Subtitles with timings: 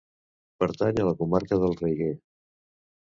[0.63, 2.11] Pertany a la comarca del Raiguer.